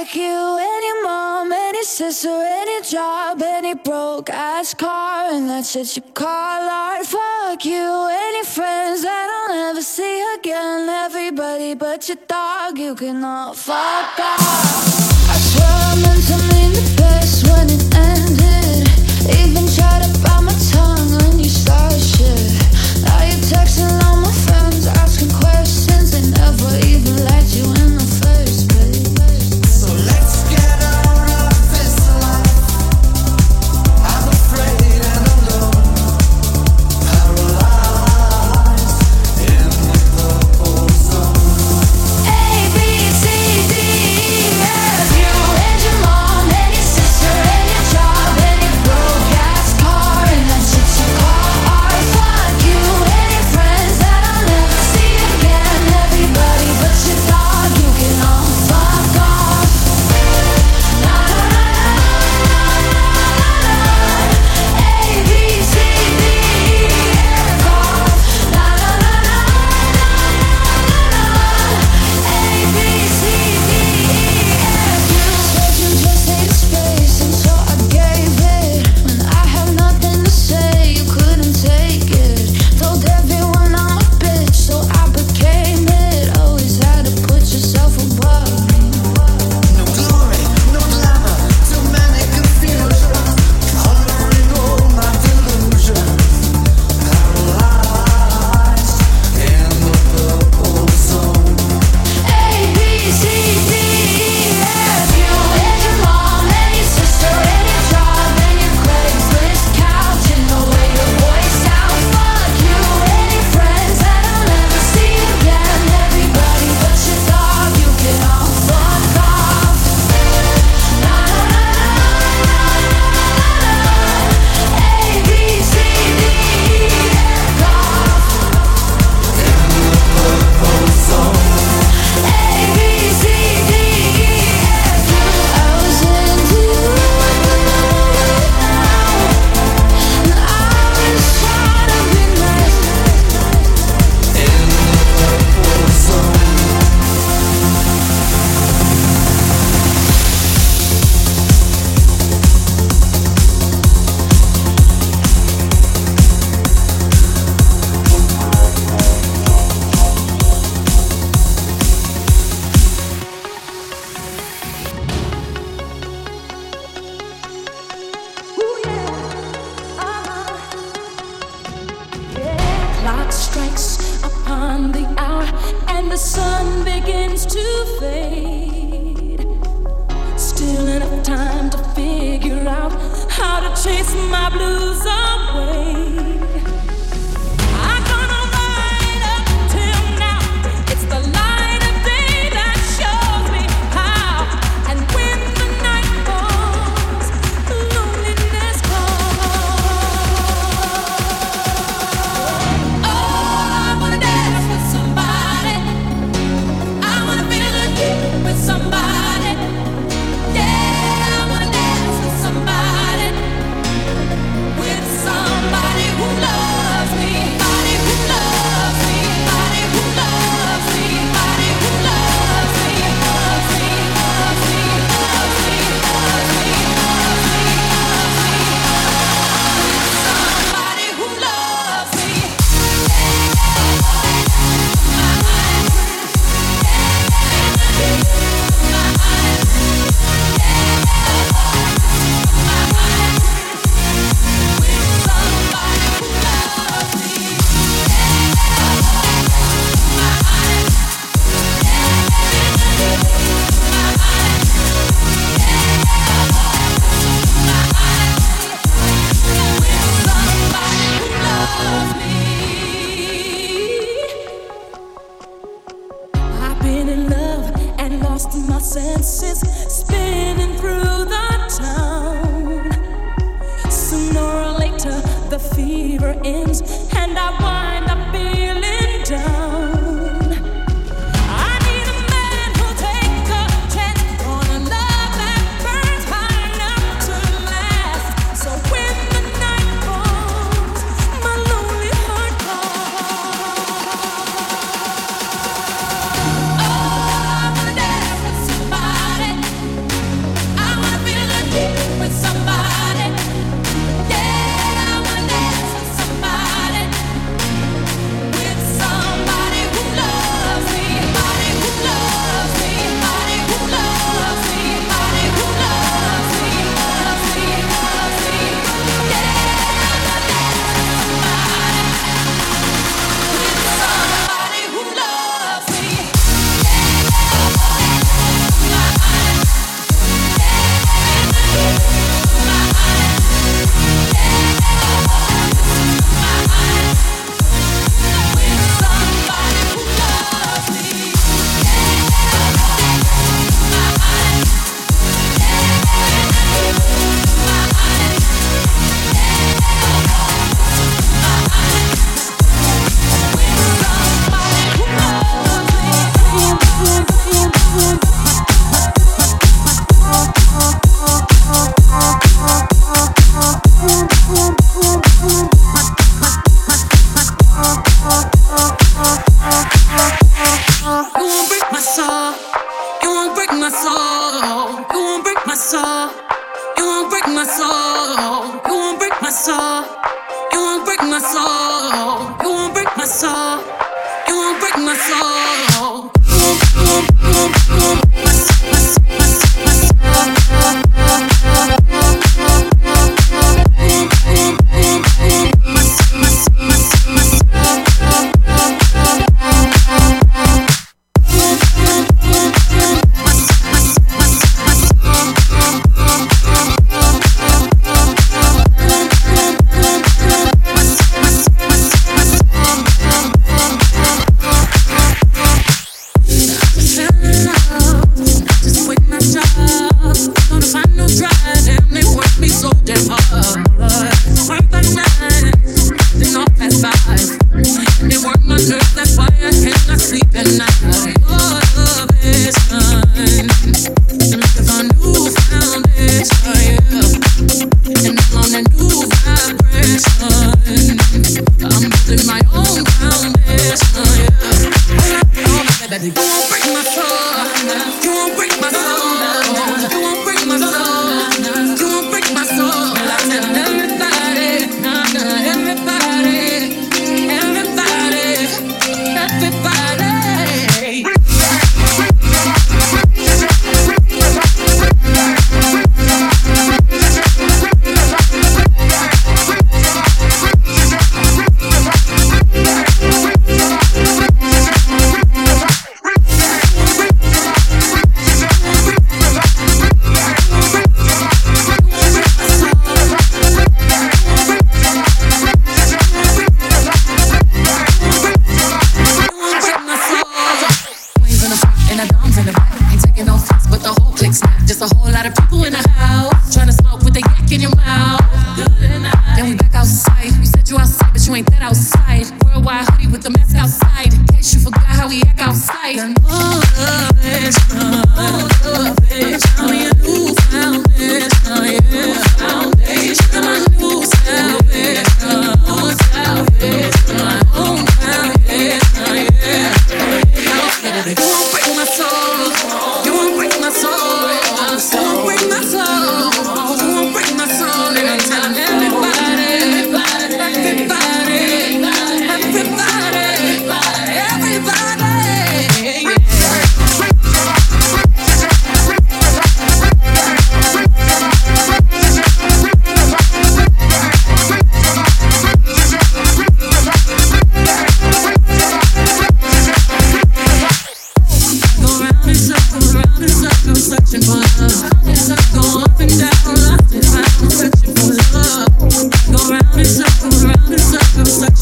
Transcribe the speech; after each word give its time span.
like 0.00 0.16
you, 0.16 0.58
any 0.58 1.02
mom, 1.02 1.52
any 1.52 1.82
sister, 1.82 2.28
any 2.30 2.80
job, 2.80 3.42
any 3.42 3.74
broke 3.74 4.30
ass 4.30 4.72
car, 4.72 5.30
and 5.30 5.46
that's 5.50 5.76
it 5.76 5.94
you 5.94 6.02
call 6.14 6.62
art. 6.84 7.04
Fuck 7.04 7.66
you, 7.66 8.08
any 8.10 8.42
friends 8.44 9.02
that 9.02 9.28
I'll 9.36 9.54
never 9.54 9.82
see 9.82 10.16
again. 10.36 10.88
Everybody 10.88 11.74
but 11.74 12.08
your 12.08 12.16
dog, 12.26 12.78
you 12.78 12.94
cannot 12.94 13.56
fuck 13.56 14.18
off. 14.18 15.28
I 15.32 15.36
swear 15.50 15.76
I 15.90 15.94
meant 16.02 16.24
to 16.30 16.36
mean 16.50 16.72
the 16.72 16.94
best 16.96 17.46
when 17.46 17.68
it 17.68 17.94
ends. 17.94 18.29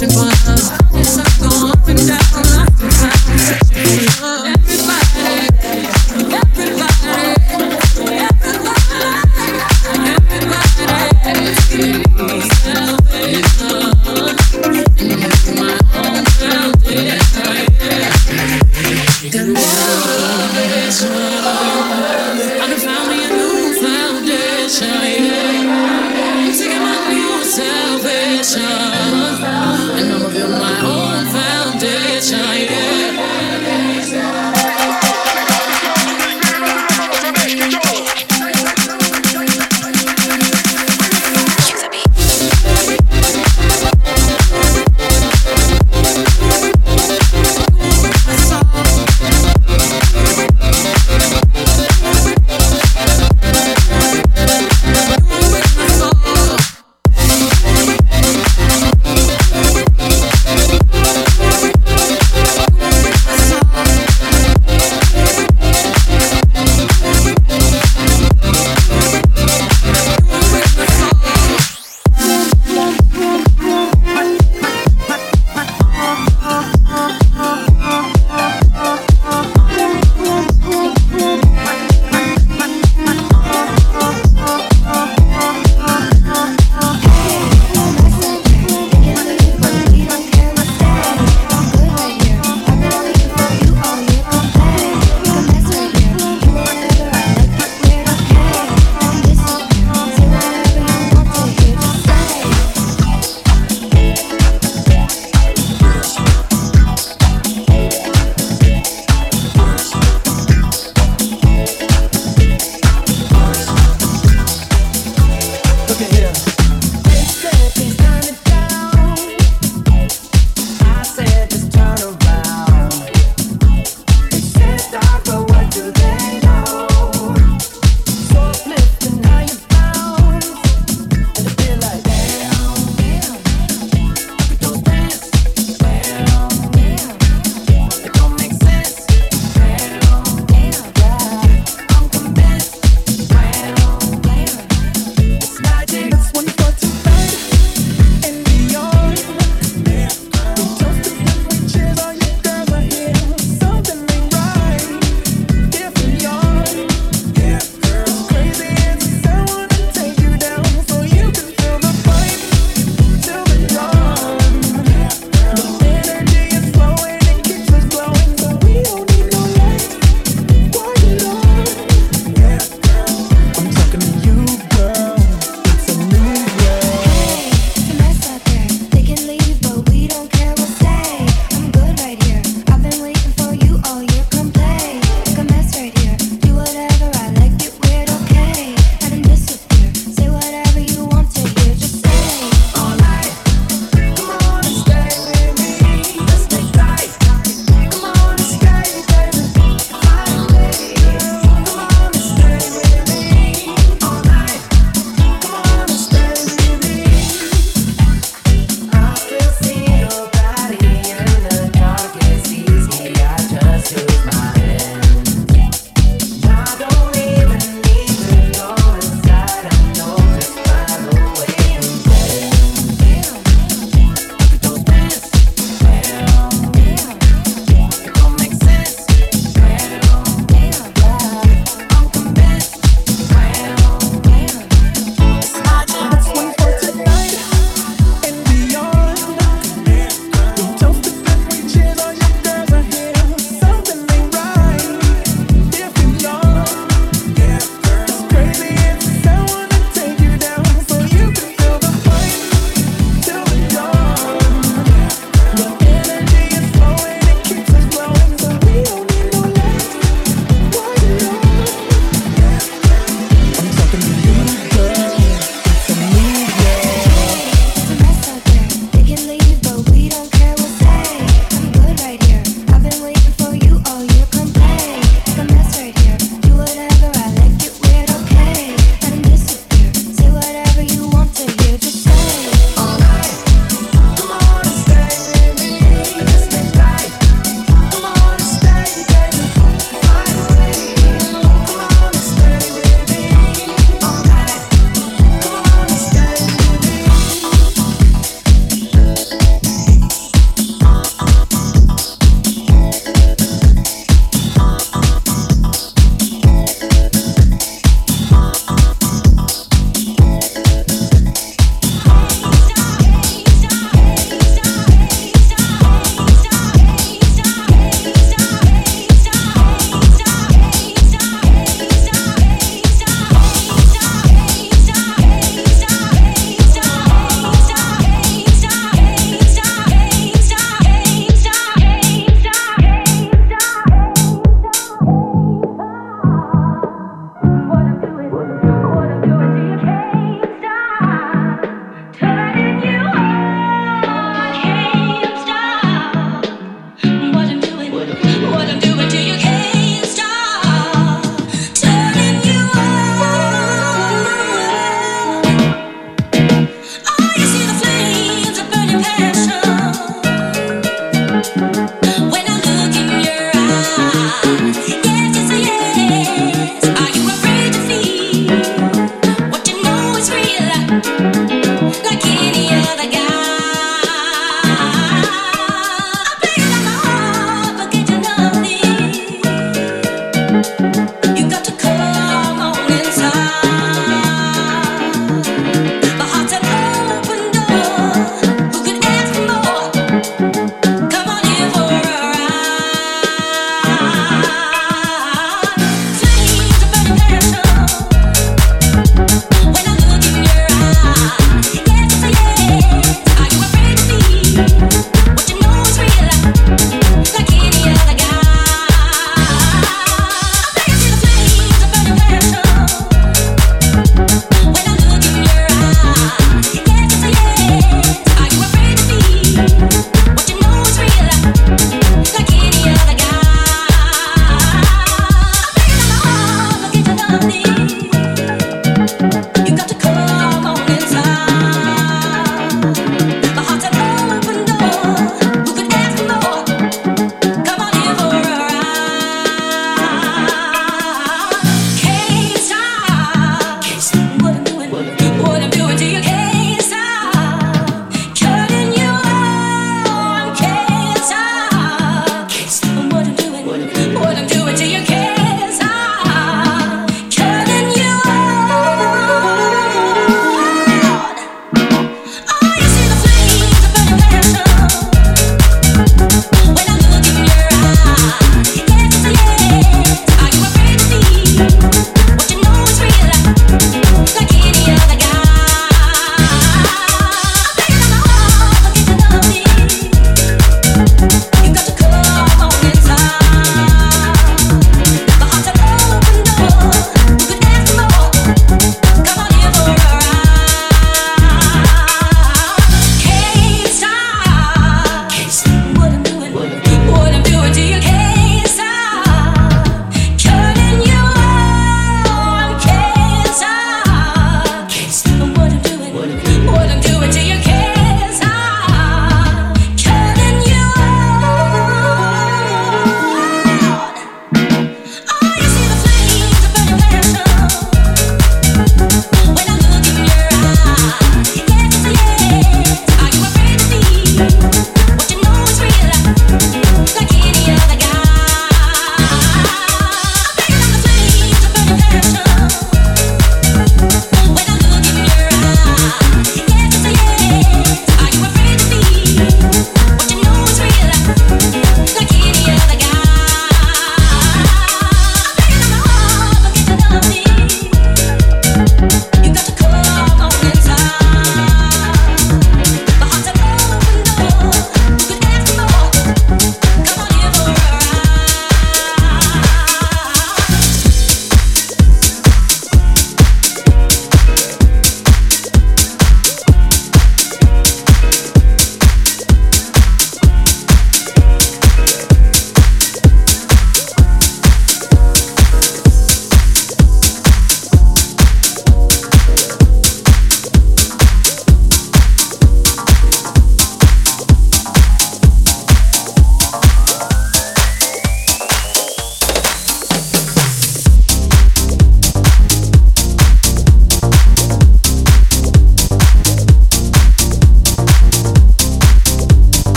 Je 0.00 0.04
ne 0.04 0.12
vois 0.12 0.22
rien, 0.22 1.04
ça 1.04 1.22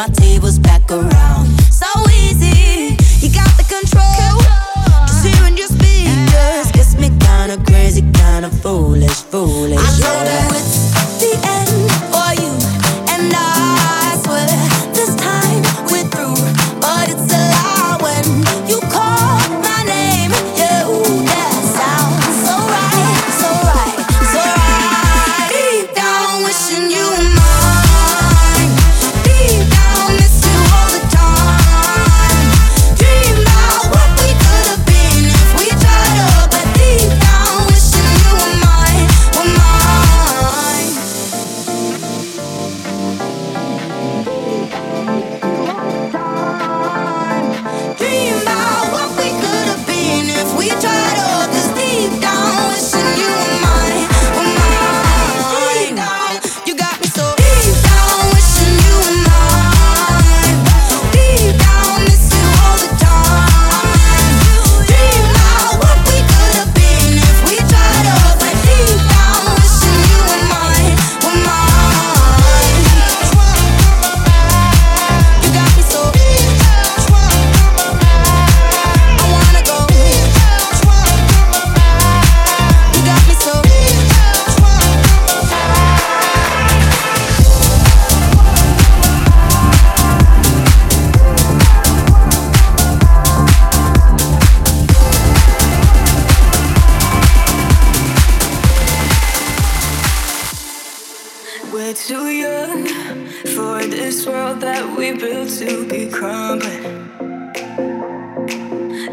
my 0.00 0.06
tables 0.14 0.58
back 0.58 0.90
around. 0.90 1.19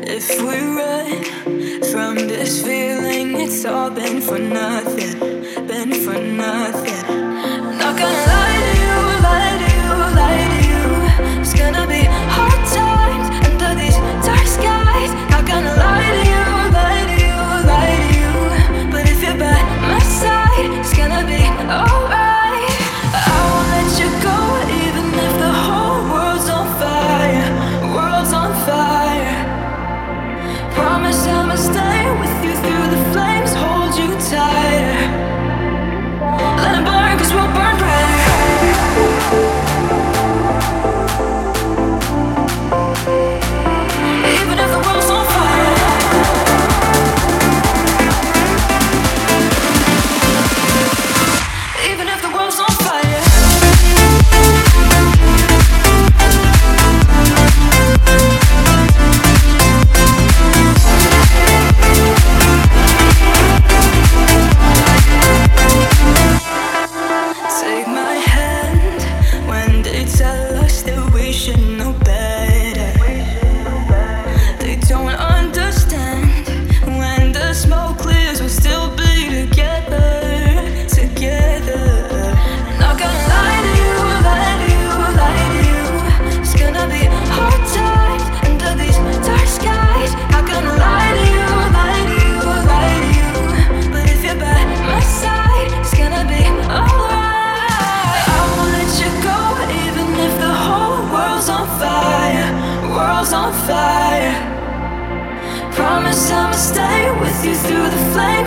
If 0.10 0.30
we 0.40 0.56
run 0.62 1.22
from 1.92 2.16
this 2.30 2.64
feeling, 2.64 3.42
it's 3.42 3.66
all 3.66 3.90
been 3.90 4.22
for 4.22 4.40
nothing, 4.40 5.20
been 5.68 5.92
for 5.92 6.18
nothing. 6.18 7.04
I'm 7.10 7.78
not 7.78 7.98
gonna 8.00 8.26
lie 8.32 8.60
to 8.64 8.74
you, 8.84 8.96
lie 9.28 9.58
to 9.64 9.70
you, 9.76 9.90
lie 10.16 10.48
to 10.54 10.60
you. 10.72 11.42
It's 11.42 11.54
gonna 11.54 11.86
be 11.88 12.07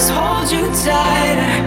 hold 0.09 0.51
you 0.51 0.67
tighter. 0.83 1.60